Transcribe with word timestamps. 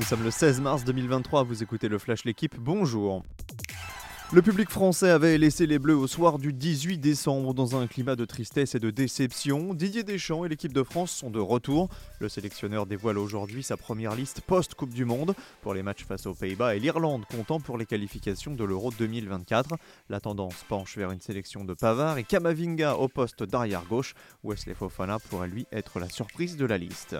Nous 0.00 0.06
sommes 0.06 0.24
le 0.24 0.30
16 0.30 0.62
mars 0.62 0.82
2023, 0.84 1.42
vous 1.42 1.62
écoutez 1.62 1.86
le 1.86 1.98
Flash 1.98 2.24
L'équipe, 2.24 2.56
bonjour. 2.58 3.22
Le 4.32 4.40
public 4.40 4.70
français 4.70 5.10
avait 5.10 5.36
laissé 5.36 5.66
les 5.66 5.78
Bleus 5.78 5.94
au 5.94 6.06
soir 6.06 6.38
du 6.38 6.54
18 6.54 6.96
décembre 6.96 7.52
dans 7.52 7.76
un 7.76 7.86
climat 7.86 8.16
de 8.16 8.24
tristesse 8.24 8.74
et 8.74 8.80
de 8.80 8.88
déception. 8.88 9.74
Didier 9.74 10.02
Deschamps 10.02 10.46
et 10.46 10.48
l'équipe 10.48 10.72
de 10.72 10.82
France 10.82 11.10
sont 11.10 11.28
de 11.28 11.38
retour. 11.38 11.90
Le 12.18 12.30
sélectionneur 12.30 12.86
dévoile 12.86 13.18
aujourd'hui 13.18 13.62
sa 13.62 13.76
première 13.76 14.14
liste 14.14 14.40
post-Coupe 14.40 14.94
du 14.94 15.04
Monde 15.04 15.34
pour 15.60 15.74
les 15.74 15.82
matchs 15.82 16.06
face 16.06 16.24
aux 16.24 16.34
Pays-Bas 16.34 16.74
et 16.74 16.80
l'Irlande 16.80 17.26
comptant 17.26 17.60
pour 17.60 17.76
les 17.76 17.84
qualifications 17.84 18.54
de 18.54 18.64
l'Euro 18.64 18.90
2024. 18.98 19.74
La 20.08 20.20
tendance 20.20 20.64
penche 20.66 20.96
vers 20.96 21.10
une 21.10 21.20
sélection 21.20 21.62
de 21.62 21.74
Pavard 21.74 22.16
et 22.16 22.24
Kamavinga 22.24 22.96
au 22.96 23.08
poste 23.08 23.42
d'arrière 23.42 23.84
gauche. 23.84 24.14
Wesley 24.44 24.74
Fofana 24.74 25.18
pourrait 25.18 25.48
lui 25.48 25.66
être 25.72 26.00
la 26.00 26.08
surprise 26.08 26.56
de 26.56 26.64
la 26.64 26.78
liste. 26.78 27.16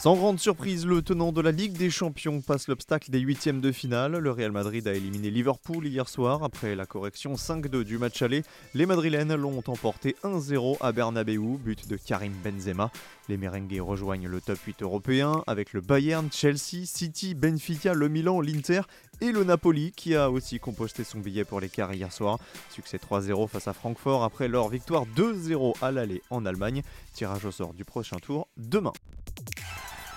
Sans 0.00 0.16
grande 0.16 0.40
surprise, 0.40 0.86
le 0.86 1.02
tenant 1.02 1.30
de 1.30 1.42
la 1.42 1.50
Ligue 1.50 1.76
des 1.76 1.90
Champions 1.90 2.40
passe 2.40 2.68
l'obstacle 2.68 3.10
des 3.10 3.18
huitièmes 3.18 3.60
de 3.60 3.70
finale. 3.70 4.16
Le 4.16 4.30
Real 4.30 4.50
Madrid 4.50 4.88
a 4.88 4.94
éliminé 4.94 5.30
Liverpool 5.30 5.86
hier 5.86 6.08
soir 6.08 6.42
après 6.42 6.74
la 6.74 6.86
correction 6.86 7.34
5-2 7.34 7.84
du 7.84 7.98
match 7.98 8.22
aller. 8.22 8.42
Les 8.72 8.86
Madrilènes 8.86 9.34
l'ont 9.34 9.62
emporté 9.66 10.16
1-0 10.24 10.78
à 10.80 10.92
Bernabeu, 10.92 11.58
but 11.58 11.86
de 11.86 11.98
Karim 11.98 12.32
Benzema. 12.42 12.90
Les 13.28 13.36
merengues 13.36 13.78
rejoignent 13.78 14.26
le 14.26 14.40
top 14.40 14.58
8 14.66 14.80
européen 14.80 15.44
avec 15.46 15.74
le 15.74 15.82
Bayern, 15.82 16.30
Chelsea, 16.32 16.86
City, 16.86 17.34
Benfica, 17.34 17.92
le 17.92 18.08
Milan, 18.08 18.40
l'Inter 18.40 18.80
et 19.20 19.32
le 19.32 19.44
Napoli 19.44 19.92
qui 19.92 20.16
a 20.16 20.30
aussi 20.30 20.60
composté 20.60 21.04
son 21.04 21.18
billet 21.18 21.44
pour 21.44 21.60
les 21.60 21.68
quarts 21.68 21.92
hier 21.92 22.10
soir. 22.10 22.38
Succès 22.70 22.96
3-0 22.96 23.48
face 23.48 23.68
à 23.68 23.74
Francfort 23.74 24.24
après 24.24 24.48
leur 24.48 24.70
victoire 24.70 25.04
2-0 25.14 25.74
à 25.82 25.90
l'aller 25.90 26.22
en 26.30 26.46
Allemagne. 26.46 26.80
Tirage 27.12 27.44
au 27.44 27.50
sort 27.50 27.74
du 27.74 27.84
prochain 27.84 28.16
tour 28.16 28.48
demain. 28.56 28.94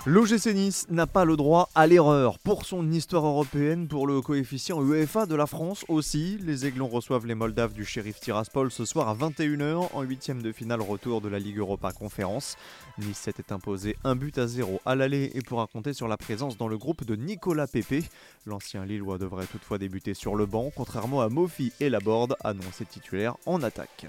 L'OGC 0.05 0.47
Nice 0.47 0.85
n'a 0.89 1.07
pas 1.07 1.23
le 1.23 1.37
droit 1.37 1.69
à 1.75 1.87
l'erreur. 1.87 2.37
Pour 2.37 2.65
son 2.65 2.91
histoire 2.91 3.25
européenne, 3.25 3.87
pour 3.87 4.05
le 4.05 4.19
coefficient 4.19 4.83
UEFA 4.83 5.25
de 5.25 5.33
la 5.33 5.47
France 5.47 5.85
aussi, 5.87 6.37
les 6.41 6.65
Aiglons 6.65 6.89
reçoivent 6.89 7.25
les 7.25 7.35
Moldaves 7.35 7.71
du 7.71 7.85
shérif 7.85 8.19
Tiraspol 8.19 8.69
ce 8.69 8.83
soir 8.83 9.07
à 9.07 9.15
21h 9.15 9.87
en 9.93 10.01
huitième 10.01 10.41
de 10.41 10.51
finale 10.51 10.81
retour 10.81 11.21
de 11.21 11.29
la 11.29 11.39
Ligue 11.39 11.59
Europa 11.59 11.93
Conférence. 11.93 12.57
Nice 12.97 13.17
s'était 13.17 13.53
imposé 13.53 13.95
un 14.03 14.17
but 14.17 14.37
à 14.39 14.45
zéro 14.45 14.81
à 14.85 14.95
l'aller 14.95 15.31
et 15.35 15.41
pourra 15.41 15.67
compter 15.67 15.93
sur 15.93 16.09
la 16.09 16.17
présence 16.17 16.57
dans 16.57 16.67
le 16.67 16.77
groupe 16.77 17.05
de 17.05 17.15
Nicolas 17.15 17.67
Pepe. 17.67 18.03
L'ancien 18.45 18.83
Lillois 18.83 19.17
devrait 19.17 19.47
toutefois 19.47 19.77
débuter 19.77 20.13
sur 20.13 20.35
le 20.35 20.45
banc, 20.45 20.69
contrairement 20.75 21.21
à 21.21 21.29
Mofi 21.29 21.71
et 21.79 21.89
Laborde, 21.89 22.35
annoncés 22.43 22.85
titulaires 22.85 23.37
en 23.45 23.63
attaque. 23.63 24.07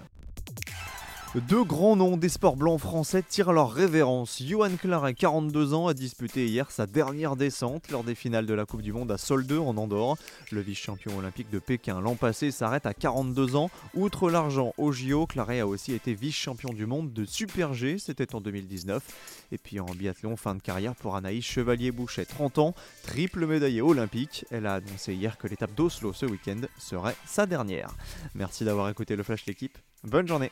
Deux 1.34 1.64
grands 1.64 1.96
noms 1.96 2.16
des 2.16 2.28
sports 2.28 2.54
blancs 2.54 2.78
français 2.78 3.20
tirent 3.20 3.52
leur 3.52 3.72
révérence. 3.72 4.40
Johan 4.40 4.76
Claret, 4.76 5.14
42 5.14 5.74
ans, 5.74 5.88
a 5.88 5.94
disputé 5.94 6.46
hier 6.46 6.70
sa 6.70 6.86
dernière 6.86 7.34
descente 7.34 7.90
lors 7.90 8.04
des 8.04 8.14
finales 8.14 8.46
de 8.46 8.54
la 8.54 8.66
Coupe 8.66 8.82
du 8.82 8.92
Monde 8.92 9.10
à 9.10 9.18
Sol 9.18 9.44
2 9.44 9.58
en 9.58 9.76
Andorre. 9.76 10.16
Le 10.52 10.60
vice-champion 10.60 11.18
olympique 11.18 11.50
de 11.50 11.58
Pékin 11.58 12.00
l'an 12.00 12.14
passé 12.14 12.52
s'arrête 12.52 12.86
à 12.86 12.94
42 12.94 13.56
ans. 13.56 13.68
Outre 13.94 14.30
l'argent 14.30 14.74
au 14.78 14.92
JO, 14.92 15.26
Claret 15.26 15.58
a 15.58 15.66
aussi 15.66 15.92
été 15.92 16.14
vice-champion 16.14 16.72
du 16.72 16.86
monde 16.86 17.12
de 17.12 17.24
Super 17.24 17.74
G, 17.74 17.98
c'était 17.98 18.36
en 18.36 18.40
2019. 18.40 19.02
Et 19.50 19.58
puis 19.58 19.80
en 19.80 19.86
biathlon, 19.86 20.36
fin 20.36 20.54
de 20.54 20.62
carrière 20.62 20.94
pour 20.94 21.16
Anaïs 21.16 21.44
Chevalier-Bouchet, 21.44 22.26
30 22.26 22.58
ans, 22.58 22.74
triple 23.02 23.44
médaillée 23.46 23.82
olympique. 23.82 24.46
Elle 24.52 24.66
a 24.66 24.74
annoncé 24.74 25.14
hier 25.14 25.36
que 25.36 25.48
l'étape 25.48 25.74
d'Oslo 25.74 26.12
ce 26.12 26.26
week-end 26.26 26.60
serait 26.78 27.16
sa 27.26 27.44
dernière. 27.46 27.90
Merci 28.36 28.64
d'avoir 28.64 28.88
écouté 28.88 29.16
le 29.16 29.24
Flash 29.24 29.46
l'équipe. 29.46 29.76
Bonne 30.04 30.28
journée. 30.28 30.50